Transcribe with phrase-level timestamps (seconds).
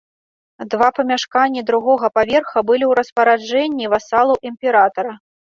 [0.71, 5.17] Два памяшканні другога паверха былі ў распараджэнні васалаў імператара.